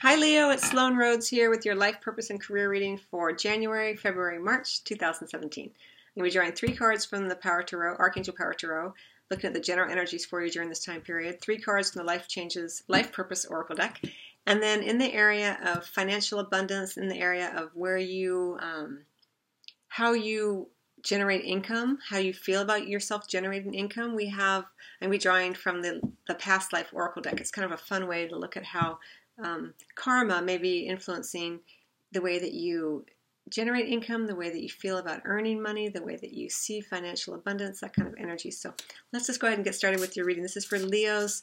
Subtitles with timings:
[0.00, 0.50] Hi, Leo.
[0.50, 4.84] It's Sloan Rhodes here with your life purpose and career reading for January, February, March
[4.84, 5.64] 2017.
[5.64, 5.74] I'm going
[6.16, 8.94] to be drawing three cards from the Power Tarot, Archangel Power Tarot,
[9.28, 11.40] looking at the general energies for you during this time period.
[11.40, 14.00] Three cards from the Life Changes, Life Purpose Oracle deck.
[14.46, 19.00] And then in the area of financial abundance, in the area of where you, um,
[19.88, 20.68] how you
[21.02, 24.64] generate income, how you feel about yourself generating income, we have,
[25.00, 27.40] and we drawing from the, the past life oracle deck.
[27.40, 29.00] It's kind of a fun way to look at how
[29.42, 31.60] um, karma may be influencing
[32.12, 33.04] the way that you
[33.50, 36.80] generate income, the way that you feel about earning money, the way that you see
[36.80, 38.50] financial abundance, that kind of energy.
[38.50, 38.74] So
[39.12, 40.42] let's just go ahead and get started with your reading.
[40.42, 41.42] This is for Leo's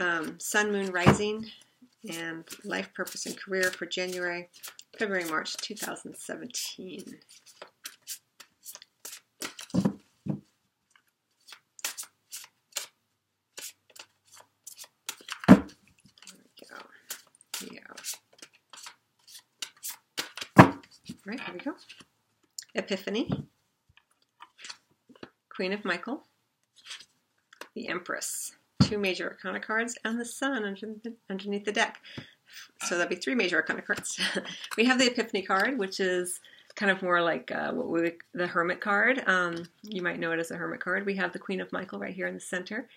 [0.00, 1.46] um, Sun, Moon, Rising,
[2.10, 4.48] and Life Purpose and Career for January,
[4.98, 7.18] February, March 2017.
[21.24, 21.74] Right, here we go.
[22.74, 23.30] Epiphany,
[25.48, 26.22] Queen of Michael,
[27.74, 30.64] the Empress, two major arcana cards, and the Sun
[31.30, 32.00] underneath the deck.
[32.82, 34.20] So that'll be three major arcana cards.
[34.76, 36.40] we have the Epiphany card, which is
[36.74, 39.22] kind of more like uh, what we the Hermit card.
[39.26, 41.06] Um, you might know it as a Hermit card.
[41.06, 42.88] We have the Queen of Michael right here in the center,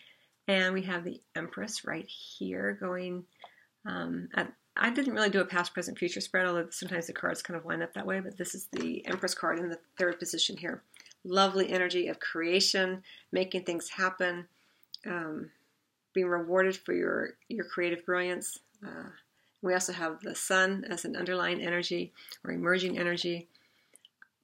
[0.47, 3.25] and we have the Empress right here going
[3.85, 7.41] um, at I didn't really do a past, present, future spread, although sometimes the cards
[7.41, 10.19] kind of line up that way, but this is the Empress card in the third
[10.19, 10.83] position here.
[11.23, 13.01] Lovely energy of creation,
[13.31, 14.47] making things happen,
[15.05, 15.49] um,
[16.13, 18.59] being rewarded for your, your creative brilliance.
[18.85, 19.09] Uh,
[19.61, 22.11] we also have the sun as an underlying energy
[22.43, 23.47] or emerging energy.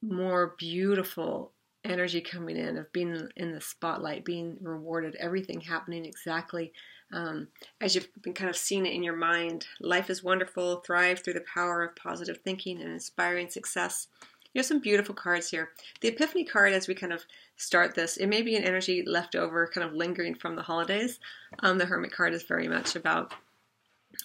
[0.00, 1.52] More beautiful
[1.84, 6.72] energy coming in of being in the spotlight, being rewarded, everything happening exactly
[7.12, 7.48] um,
[7.80, 9.66] as you've been kind of seeing it in your mind.
[9.80, 14.08] Life is wonderful, thrive through the power of positive thinking and inspiring success.
[14.54, 15.70] You have some beautiful cards here.
[16.00, 17.24] The Epiphany card, as we kind of
[17.56, 21.20] start this, it may be an energy left over, kind of lingering from the holidays.
[21.60, 23.32] Um, the Hermit card is very much about,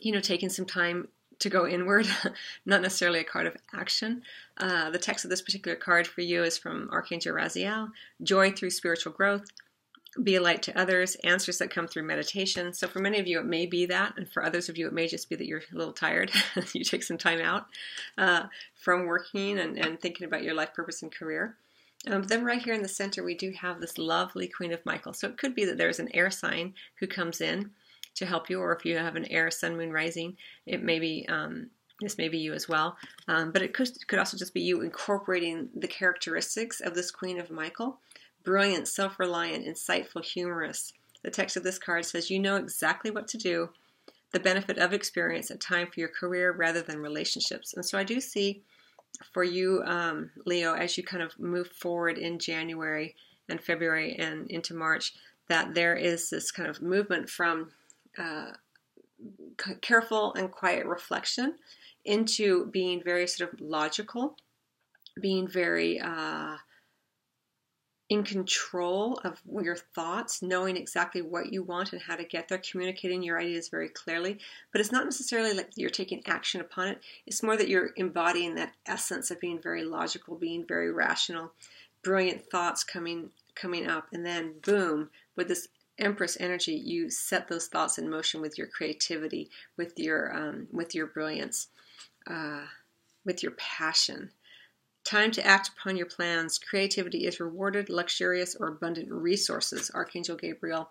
[0.02, 1.08] you know, taking some time
[1.40, 2.08] to go inward,
[2.66, 4.24] not necessarily a card of action.
[4.58, 8.72] Uh, the text of this particular card for you is from Archangel Raziel Joy through
[8.72, 9.46] spiritual growth,
[10.24, 12.74] be a light to others, answers that come through meditation.
[12.74, 14.94] So, for many of you, it may be that, and for others of you, it
[14.94, 16.32] may just be that you're a little tired.
[16.74, 17.68] you take some time out
[18.18, 18.44] uh,
[18.76, 21.56] from working and, and thinking about your life purpose and career.
[22.08, 25.14] Um, then, right here in the center, we do have this lovely Queen of Michael.
[25.14, 27.72] So, it could be that there's an air sign who comes in
[28.16, 31.26] to help you, or if you have an air sun moon rising, it may be
[31.30, 31.70] um,
[32.02, 32.96] this may be you as well.
[33.28, 37.40] Um, but it could, could also just be you incorporating the characteristics of this Queen
[37.40, 38.00] of Michael.
[38.47, 40.94] Brilliant, self reliant, insightful, humorous.
[41.22, 43.72] The text of this card says, You know exactly what to do,
[44.31, 47.74] the benefit of experience and time for your career rather than relationships.
[47.74, 48.63] And so I do see
[49.34, 53.18] for you, um, Leo, as you kind of move forward in January
[53.50, 55.13] and February and into March,
[55.50, 57.72] that there is this kind of movement from
[58.18, 58.52] uh,
[59.81, 61.56] careful and quiet reflection
[62.06, 64.38] into being very sort of logical,
[65.19, 66.56] being very uh,
[68.09, 72.57] in control of your thoughts, knowing exactly what you want and how to get there,
[72.57, 74.38] communicating your ideas very clearly.
[74.72, 77.01] But it's not necessarily like you're taking action upon it.
[77.25, 81.51] It's more that you're embodying that essence of being very logical, being very rational,
[82.01, 85.68] brilliant thoughts coming coming up, and then boom, with this
[86.00, 90.94] Empress energy, you set those thoughts in motion with your creativity, with your um, with
[90.94, 91.69] your brilliance,
[92.29, 92.66] uh,
[93.25, 94.29] with your passion.
[95.07, 96.59] Time to act upon your plans.
[96.59, 99.90] Creativity is rewarded, luxurious, or abundant resources.
[99.95, 100.90] Archangel Gabriel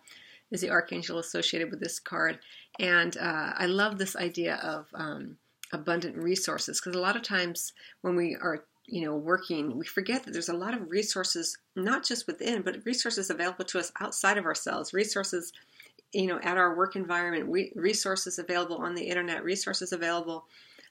[0.51, 2.39] is the archangel associated with this card,
[2.79, 5.37] and uh, I love this idea of um,
[5.71, 10.25] abundant resources because a lot of times when we are you know working we forget
[10.25, 14.39] that there's a lot of resources not just within but resources available to us outside
[14.39, 14.95] of ourselves.
[14.95, 15.53] Resources
[16.15, 17.71] you know at our work environment.
[17.75, 19.45] Resources available on the internet.
[19.45, 20.47] Resources available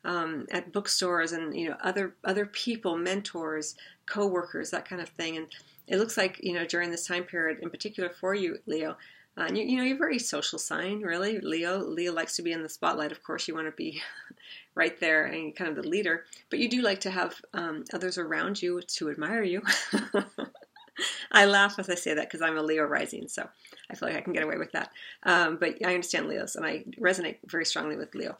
[0.06, 3.76] um, at bookstores and you know other other people mentors
[4.06, 5.48] co-workers that kind of thing and
[5.88, 8.96] it looks like you know during this time period in particular for you leo
[9.38, 11.40] uh, you, you know, you're a very social sign, really.
[11.40, 13.12] Leo, Leo likes to be in the spotlight.
[13.12, 14.02] Of course, you want to be
[14.76, 18.18] right there and kind of the leader, but you do like to have um, others
[18.18, 19.62] around you to admire you.
[21.32, 23.50] I laugh as I say that because I'm a Leo rising, so
[23.92, 24.92] I feel like I can get away with that.
[25.24, 28.38] Um, but I understand Leos, and I resonate very strongly with Leo.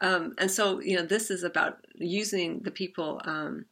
[0.00, 3.66] Um, and so, you know, this is about using the people um,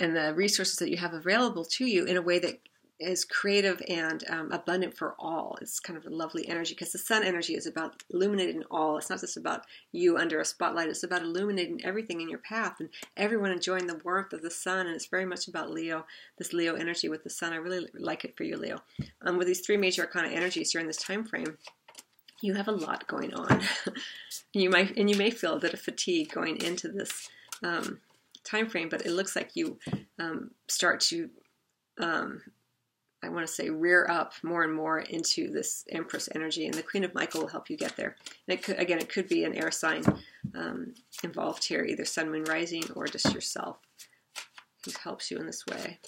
[0.00, 2.60] and the resources that you have available to you in a way that
[3.00, 5.56] is creative and um, abundant for all.
[5.60, 8.98] It's kind of a lovely energy because the sun energy is about illuminating all.
[8.98, 12.80] It's not just about you under a spotlight, it's about illuminating everything in your path
[12.80, 14.86] and everyone enjoying the warmth of the sun.
[14.86, 16.06] And it's very much about Leo,
[16.38, 17.52] this Leo energy with the sun.
[17.52, 18.78] I really like it for you, Leo.
[19.22, 21.56] Um, with these three major arcana energies during this time frame,
[22.40, 23.62] you have a lot going on.
[24.52, 27.28] you might and you may feel a bit of fatigue going into this
[27.62, 28.00] um,
[28.44, 29.78] time frame, but it looks like you
[30.18, 31.30] um, start to
[32.00, 32.42] um,
[33.22, 36.82] I want to say rear up more and more into this Empress energy, and the
[36.82, 38.16] Queen of Michael will help you get there.
[38.46, 40.04] And it could, again, it could be an air sign
[40.54, 40.94] um,
[41.24, 43.78] involved here, either Sun, Moon, Rising, or just yourself,
[44.84, 45.98] who helps you in this way.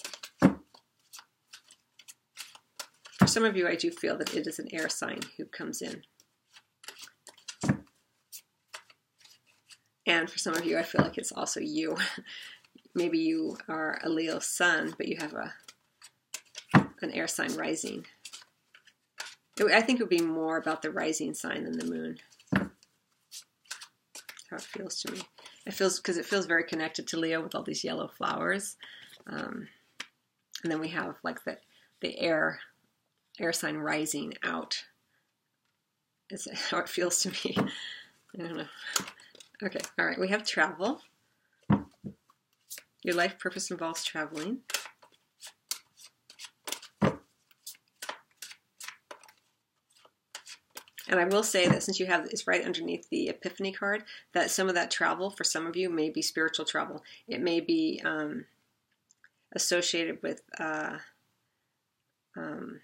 [3.19, 5.81] For some of you, I do feel that it is an air sign who comes
[5.81, 6.03] in.
[10.11, 11.95] And for some of you, I feel like it's also you.
[12.93, 15.53] Maybe you are a Leo sun, but you have a
[17.01, 18.05] an air sign rising.
[19.57, 22.17] I think it would be more about the rising sign than the moon.
[24.49, 25.21] How it feels to me.
[25.65, 28.75] It feels because it feels very connected to Leo with all these yellow flowers,
[29.27, 29.69] um,
[30.61, 31.57] and then we have like the
[32.01, 32.59] the air
[33.39, 34.83] air sign rising out.
[36.29, 37.55] Is how it feels to me.
[37.57, 38.65] I don't know.
[39.63, 40.19] Okay, all right.
[40.19, 41.01] We have travel.
[43.03, 44.59] Your life purpose involves traveling.
[51.07, 54.03] And I will say that since you have it's right underneath the Epiphany card,
[54.33, 57.03] that some of that travel for some of you may be spiritual travel.
[57.27, 58.45] It may be um,
[59.53, 60.97] associated with uh,
[62.35, 62.79] um,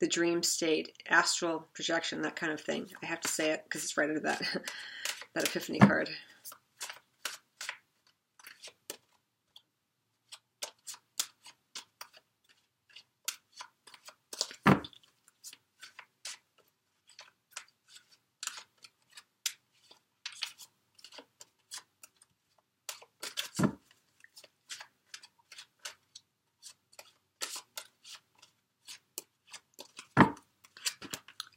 [0.00, 2.88] the dream state, astral projection, that kind of thing.
[3.02, 4.42] I have to say it because it's right under that
[5.38, 6.10] that Epiphany card.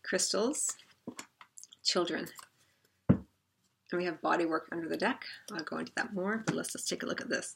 [0.04, 0.76] crystals,
[1.86, 2.28] children.
[3.92, 5.26] And we have body work under the deck.
[5.52, 7.56] I'll go into that more, but let's just take a look at this.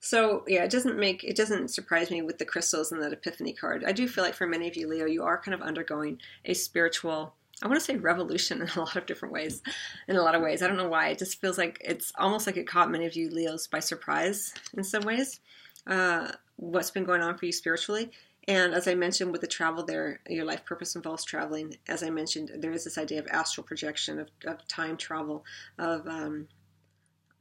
[0.00, 3.52] So yeah, it doesn't make it doesn't surprise me with the crystals and that epiphany
[3.52, 3.84] card.
[3.86, 6.54] I do feel like for many of you, Leo, you are kind of undergoing a
[6.54, 9.62] spiritual I want to say revolution in a lot of different ways.
[10.08, 10.62] In a lot of ways.
[10.62, 11.08] I don't know why.
[11.08, 14.52] It just feels like it's almost like it caught many of you Leos by surprise
[14.76, 15.40] in some ways.
[15.86, 18.10] Uh, what's been going on for you spiritually.
[18.48, 21.76] And as I mentioned with the travel there, your life purpose involves traveling.
[21.88, 25.44] As I mentioned, there is this idea of astral projection, of, of time travel,
[25.78, 26.48] of um,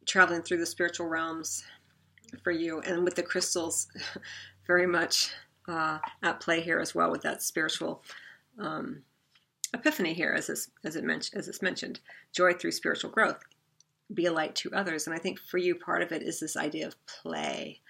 [0.06, 1.64] traveling through the spiritual realms
[2.44, 2.82] for you.
[2.82, 3.88] And with the crystals,
[4.68, 5.32] very much
[5.68, 8.04] uh, at play here as well with that spiritual
[8.60, 9.02] um,
[9.74, 12.00] epiphany here, as, this, as, it men- as it's mentioned.
[12.32, 13.42] Joy through spiritual growth.
[14.14, 15.08] Be a light to others.
[15.08, 17.82] And I think for you, part of it is this idea of play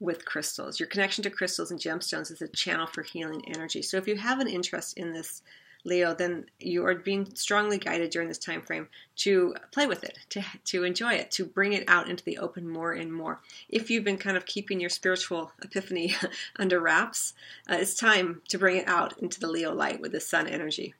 [0.00, 0.78] with crystals.
[0.78, 3.82] Your connection to crystals and gemstones is a channel for healing energy.
[3.82, 5.42] So if you have an interest in this,
[5.84, 10.18] Leo, then you are being strongly guided during this time frame to play with it,
[10.30, 13.40] to, to enjoy it, to bring it out into the open more and more.
[13.68, 16.14] If you've been kind of keeping your spiritual epiphany
[16.56, 17.32] under wraps,
[17.70, 20.94] uh, it's time to bring it out into the Leo light with the sun energy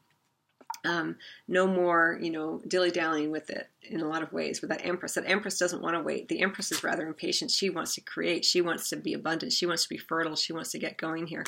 [0.84, 1.16] um,
[1.46, 4.84] no more, you know, dilly dallying with it in a lot of ways with that
[4.84, 5.14] Empress.
[5.14, 6.28] That Empress doesn't want to wait.
[6.28, 7.50] The Empress is rather impatient.
[7.50, 8.44] She wants to create.
[8.44, 9.52] She wants to be abundant.
[9.52, 10.36] She wants to be fertile.
[10.36, 11.44] She wants to get going here.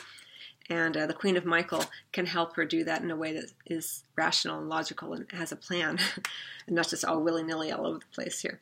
[0.69, 3.51] And uh, the Queen of Michael can help her do that in a way that
[3.67, 5.99] is rational and logical and has a plan,
[6.67, 8.61] and not just all willy nilly all over the place here.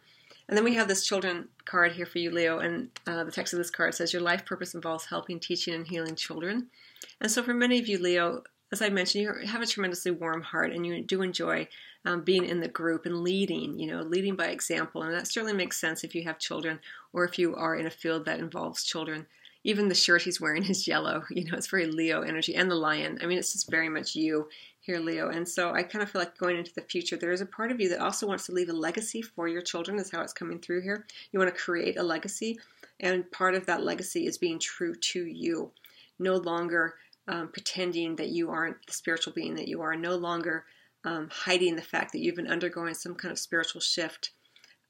[0.49, 3.53] And then we have this children card here for you, Leo, and uh, the text
[3.53, 6.69] of this card says, Your life purpose involves helping, teaching, and healing children.
[7.21, 10.43] And so for many of you, Leo, as I mentioned, you have a tremendously warm
[10.43, 11.69] heart and you do enjoy
[12.05, 15.03] um, being in the group and leading, you know, leading by example.
[15.03, 16.79] And that certainly makes sense if you have children
[17.13, 19.27] or if you are in a field that involves children.
[19.65, 21.25] Even the shirt he's wearing is yellow.
[21.31, 23.19] You know, it's very Leo energy and the lion.
[23.23, 24.49] I mean, it's just very much you
[24.81, 25.31] here, Leo.
[25.31, 27.71] And so I kind of feel like going into the future, there is a part
[27.71, 30.33] of you that also wants to leave a legacy for your children, is how it's
[30.33, 31.07] coming through here.
[31.33, 32.59] You want to create a legacy.
[33.01, 35.71] And part of that legacy is being true to you.
[36.19, 36.95] No longer
[37.29, 40.65] um, pretending that you aren't the spiritual being that you are, no longer
[41.05, 44.33] um, hiding the fact that you've been undergoing some kind of spiritual shift.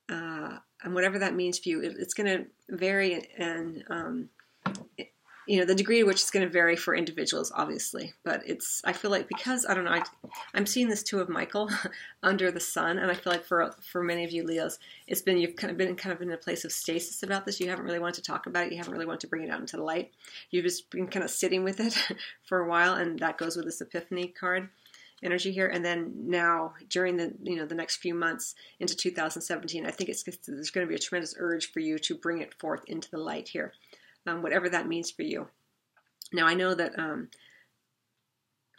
[0.08, 4.28] Uh, and whatever that means for you, it, it's going to vary and um,
[5.48, 8.82] you know the degree to which it's going to vary for individuals obviously but it's
[8.84, 10.02] i feel like because i don't know I,
[10.54, 11.70] am seeing this too of michael
[12.22, 15.38] under the sun and i feel like for for many of you leos it's been
[15.38, 17.60] you've kind of been kind of in a place of stasis about this.
[17.60, 18.72] You haven't really wanted to talk about it.
[18.72, 20.12] You haven't really wanted to bring it out into the light.
[20.50, 21.96] You've just been kind of sitting with it
[22.44, 24.68] for a while and that goes with this epiphany card
[25.22, 25.66] energy here.
[25.66, 30.08] And then now during the you know the next few months into 2017 i think
[30.08, 33.10] it's there's going to be a tremendous urge for you to bring it forth into
[33.10, 33.72] the light here
[34.26, 35.48] um, whatever that means for you.
[36.32, 37.28] Now, I know that um,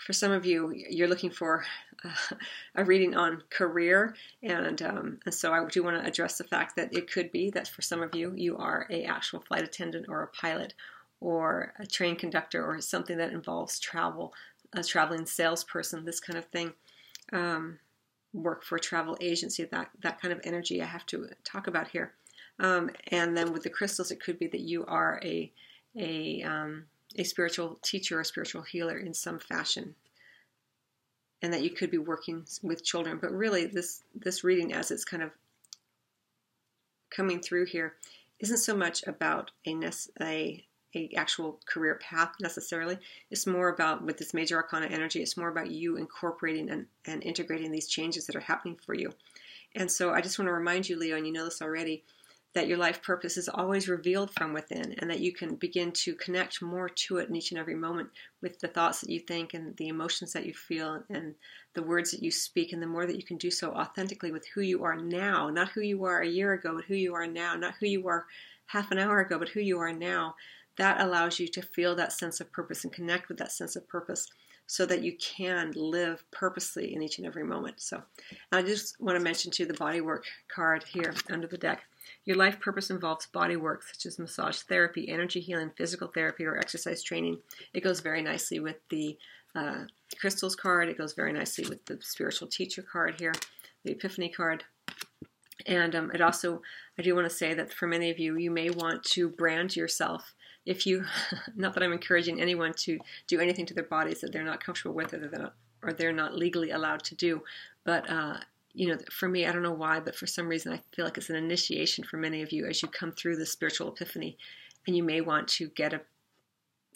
[0.06, 1.66] for some of you, you're looking for
[2.04, 2.36] uh,
[2.76, 6.76] a reading on career, and, um, and so I do want to address the fact
[6.76, 10.06] that it could be that for some of you, you are a actual flight attendant
[10.08, 10.74] or a pilot
[11.22, 14.34] or a train conductor or something that involves travel,
[14.74, 16.74] a traveling salesperson, this kind of thing.
[17.34, 17.80] Um,
[18.34, 21.90] work for a travel agency, that that kind of energy I have to talk about
[21.90, 22.14] here.
[22.60, 25.52] Um, and then with the crystals, it could be that you are a
[25.96, 26.86] a um,
[27.16, 29.96] a spiritual teacher, a spiritual healer in some fashion,
[31.42, 33.18] and that you could be working with children.
[33.22, 35.32] But really, this this reading, as it's kind of
[37.10, 37.96] coming through here,
[38.40, 39.76] isn't so much about a
[40.22, 40.64] a
[40.96, 42.98] a actual career path necessarily.
[43.30, 45.22] It's more about with this major arcana energy.
[45.22, 49.14] It's more about you incorporating and, and integrating these changes that are happening for you.
[49.76, 52.04] And so I just want to remind you, Leo, and you know this already,
[52.54, 56.16] that your life purpose is always revealed from within and that you can begin to
[56.16, 58.10] connect more to it in each and every moment
[58.42, 61.36] with the thoughts that you think and the emotions that you feel and
[61.76, 64.48] the words that you speak and the more that you can do so authentically with
[64.54, 67.28] who you are now not who you were a year ago but who you are
[67.28, 68.26] now not who you were
[68.66, 70.36] half an hour ago but who you are now
[70.78, 73.88] that allows you to feel that sense of purpose and connect with that sense of
[73.88, 74.28] purpose
[74.66, 77.82] so that you can live purposely in each and every moment.
[77.82, 78.04] So,
[78.52, 81.82] I just want to mention to you the bodywork card here under the deck.
[82.30, 86.60] Your life purpose involves body work such as massage therapy, energy healing, physical therapy, or
[86.60, 87.40] exercise training.
[87.74, 89.18] It goes very nicely with the
[89.56, 89.86] uh,
[90.20, 90.90] crystals card.
[90.90, 93.34] It goes very nicely with the spiritual teacher card here,
[93.84, 94.64] the epiphany card.
[95.66, 96.62] And um, it also,
[97.00, 99.76] I do want to say that for many of you, you may want to brand
[99.76, 100.36] yourself.
[100.68, 101.06] If you,
[101.56, 104.94] not that I'm encouraging anyone to do anything to their bodies that they're not comfortable
[104.94, 107.42] with or they're not, or they're not legally allowed to do,
[107.86, 108.38] but uh,
[108.74, 111.18] you know, for me, I don't know why, but for some reason, I feel like
[111.18, 114.38] it's an initiation for many of you as you come through the spiritual epiphany,
[114.88, 116.02] and you may want to get a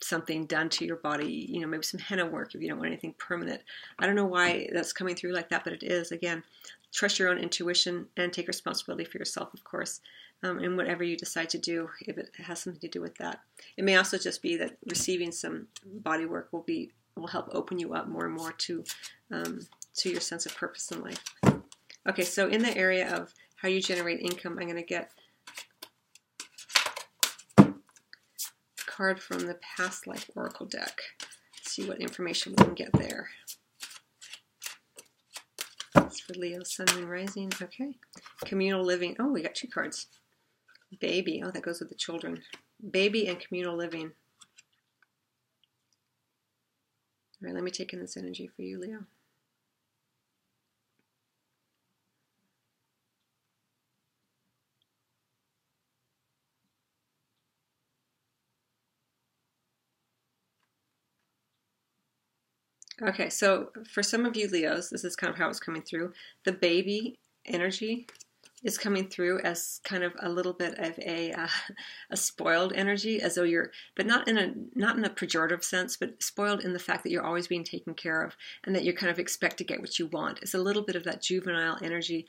[0.02, 2.88] something done to your body, you know, maybe some henna work if you don't want
[2.88, 3.62] anything permanent.
[4.00, 6.12] I don't know why that's coming through like that, but it is.
[6.12, 6.44] Again,
[6.92, 10.02] trust your own intuition and take responsibility for yourself, of course,
[10.44, 13.40] um, and whatever you decide to do, if it has something to do with that.
[13.78, 17.78] It may also just be that receiving some body work will be will help open
[17.78, 18.84] you up more and more to
[19.32, 19.60] um,
[19.96, 21.24] to your sense of purpose in life.
[22.08, 25.12] Okay, so in the area of how you generate income, I'm going to get
[27.58, 27.74] a
[28.86, 31.00] card from the Past Life Oracle deck.
[31.62, 33.30] See what information we can get there.
[35.96, 37.52] It's for Leo, Sun, Moon, Rising.
[37.62, 37.96] Okay.
[38.46, 39.16] Communal Living.
[39.20, 40.08] Oh, we got two cards.
[41.00, 41.42] Baby.
[41.44, 42.42] Oh, that goes with the children.
[42.92, 44.12] Baby and Communal Living.
[47.42, 49.06] All right, let me take in this energy for you, Leo.
[63.06, 66.14] Okay, so for some of you Leos, this is kind of how it's coming through.
[66.46, 68.08] The baby energy
[68.64, 71.48] is coming through as kind of a little bit of a uh,
[72.12, 75.98] a spoiled energy, as though you're, but not in a not in a pejorative sense,
[75.98, 78.94] but spoiled in the fact that you're always being taken care of and that you
[78.94, 80.40] kind of expect to get what you want.
[80.42, 82.26] It's a little bit of that juvenile energy,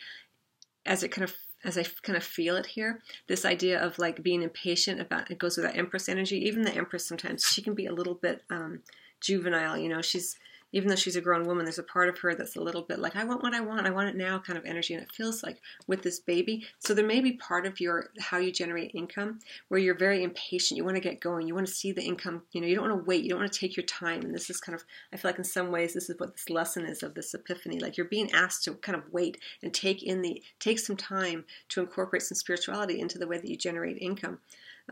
[0.85, 3.01] as it kind of as I kind of feel it here.
[3.29, 6.37] This idea of like being impatient about it goes with that Empress energy.
[6.47, 8.81] Even the Empress sometimes she can be a little bit um,
[9.21, 9.79] juvenile.
[9.79, 10.37] You know, she's
[10.75, 12.99] even though she's a grown woman, there's a part of her that's a little bit
[12.99, 14.93] like, I want what I want, I want it now kind of energy.
[14.93, 16.67] And it feels like with this baby.
[16.81, 19.39] So there may be part of your how you generate income
[19.69, 20.77] where you're very impatient.
[20.77, 21.47] You want to get going.
[21.47, 22.43] You want to see the income.
[22.51, 23.23] You know, you don't want to wait.
[23.23, 24.23] You don't want to take your time.
[24.23, 26.51] And this is kind of, I feel like in some ways, this is what this
[26.51, 27.79] lesson is of this epiphany.
[27.79, 31.45] Like you're being asked to kind of wait and take in the, take some time
[31.69, 34.41] to incorporate some spirituality into the way that you generate income.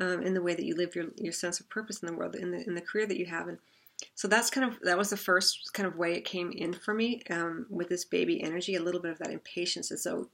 [0.01, 2.35] Um, in the way that you live your, your sense of purpose in the world,
[2.35, 3.59] in the in the career that you have, and
[4.15, 6.95] so that's kind of that was the first kind of way it came in for
[6.95, 9.91] me um, with this baby energy a little bit of that impatience.
[9.91, 10.29] And so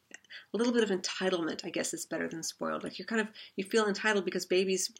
[0.52, 2.84] a little bit of entitlement i guess is better than spoiled.
[2.84, 4.92] Like you're kind of you feel entitled because babies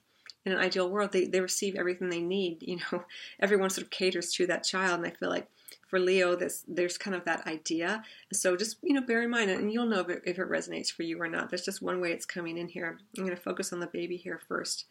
[0.45, 3.05] in an ideal world they, they receive everything they need you know?
[3.41, 4.99] Everyone sort of caters to that child.
[5.01, 5.49] And i feel like
[5.89, 8.03] for leo this there's kind of that idea.
[8.33, 10.91] So just you know bear in mind and you'll know if it, if it resonates
[10.91, 11.51] for you or not.
[11.51, 12.99] There's just one way it's coming in here.
[13.17, 14.87] I'm going to focus on the baby here first.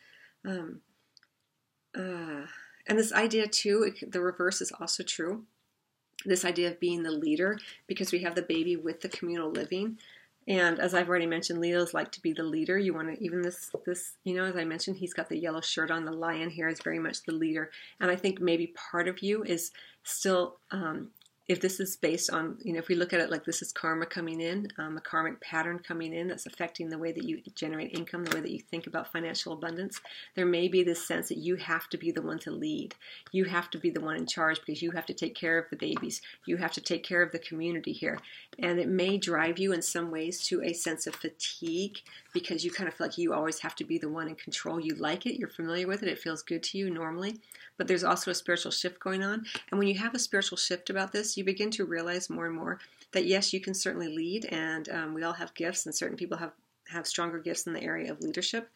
[0.46, 0.81] Um,
[1.98, 2.46] uh,
[2.88, 5.44] and this idea too, the reverse is also true.
[6.25, 10.00] This idea of being the leader, because we have the baby with the communal living.
[10.48, 12.77] And as I've already mentioned, Leos like to be the leader.
[12.77, 15.62] You want to even this this you know as I mentioned, he's got the yellow
[15.62, 16.06] shirt on.
[16.06, 19.44] The lion here is very much the leader, and I think maybe part of you
[19.44, 19.72] is
[20.03, 21.10] still um,
[21.48, 23.72] if this is based on, you know, if we look at it like this is
[23.72, 27.42] karma coming in, um, a karmic pattern coming in that's affecting the way that you
[27.56, 30.01] generate income, the way that you think about financial abundance,
[30.36, 32.96] there may be this sense that you have to be the one to lead.
[33.32, 35.70] You have to be the one in charge because you have to take care of
[35.70, 36.22] the babies.
[36.46, 38.20] You have to take care of the community here.
[38.60, 42.00] And it may drive you in some ways to a sense of fatigue
[42.34, 44.82] because you kind of feel like you always have to be the one in control.
[44.82, 47.39] You like it, you're familiar with it, it feels good to you normally.
[47.77, 49.46] But there's also a spiritual shift going on.
[49.70, 52.56] And when you have a spiritual shift about this, you begin to realize more and
[52.56, 52.79] more
[53.12, 56.38] that yes, you can certainly lead, and um, we all have gifts, and certain people
[56.38, 56.51] have
[56.89, 58.70] have stronger gifts in the area of leadership.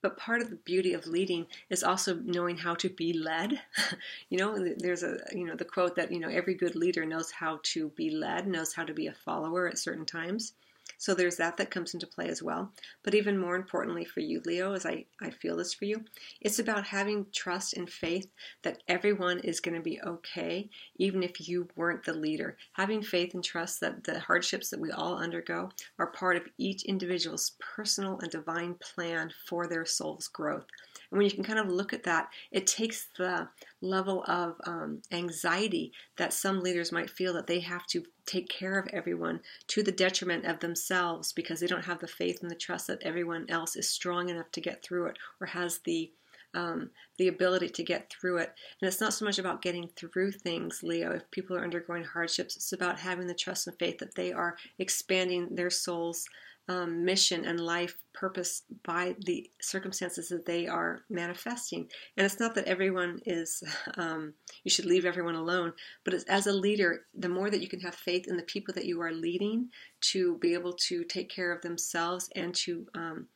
[0.00, 3.60] But part of the beauty of leading is also knowing how to be led.
[4.30, 7.30] you know, there's a you know the quote that you know every good leader knows
[7.30, 10.54] how to be led, knows how to be a follower at certain times.
[10.98, 12.72] So there's that that comes into play as well.
[13.04, 16.04] But even more importantly for you, Leo, as I, I feel this for you,
[16.40, 18.28] it's about having trust and faith
[18.62, 22.56] that everyone is going to be okay, even if you weren't the leader.
[22.72, 26.84] Having faith and trust that the hardships that we all undergo are part of each
[26.84, 30.66] individual's personal and divine plan for their soul's growth.
[31.10, 33.48] And when you can kind of look at that, it takes the
[33.80, 38.78] level of um, anxiety that some leaders might feel that they have to take care
[38.78, 42.56] of everyone to the detriment of themselves because they don't have the faith and the
[42.56, 46.10] trust that everyone else is strong enough to get through it or has the
[46.54, 48.54] um, the ability to get through it.
[48.80, 51.12] And it's not so much about getting through things, Leo.
[51.12, 54.56] If people are undergoing hardships, it's about having the trust and faith that they are
[54.78, 56.26] expanding their souls
[56.68, 61.88] um, mission and life purpose by the circumstances that they are manifesting.
[62.16, 63.62] And it's not that everyone is,
[63.96, 64.34] um,
[64.64, 65.72] you should leave everyone alone,
[66.04, 68.84] but as a leader, the more that you can have faith in the people that
[68.84, 69.68] you are leading
[70.00, 73.26] to be able to take care of themselves and to um,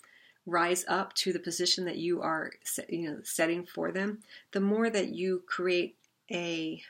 [0.46, 2.50] rise up to the position that you are
[2.88, 4.18] you know, setting for them,
[4.52, 5.96] the more that you create
[6.30, 6.82] a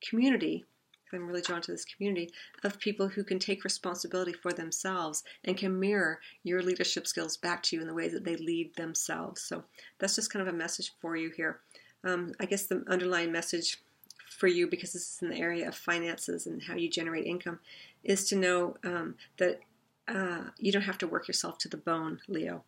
[0.00, 0.64] community
[1.12, 2.30] I'm really drawn to this community
[2.64, 7.62] of people who can take responsibility for themselves and can mirror your leadership skills back
[7.64, 9.42] to you in the way that they lead themselves.
[9.42, 9.64] So
[9.98, 11.60] that's just kind of a message for you here.
[12.04, 13.78] Um, I guess the underlying message
[14.28, 17.58] for you, because this is in the area of finances and how you generate income,
[18.04, 19.60] is to know um, that
[20.06, 22.64] uh, you don't have to work yourself to the bone, Leo,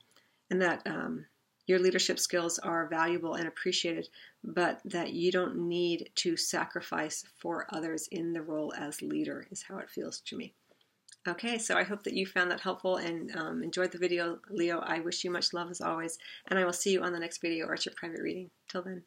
[0.50, 1.26] and that um,
[1.70, 4.09] your leadership skills are valuable and appreciated,
[4.44, 9.62] but that you don't need to sacrifice for others in the role as leader, is
[9.62, 10.52] how it feels to me.
[11.28, 14.80] Okay, so I hope that you found that helpful and um, enjoyed the video, Leo.
[14.80, 17.40] I wish you much love as always, and I will see you on the next
[17.40, 18.50] video or at your private reading.
[18.68, 19.02] Till then.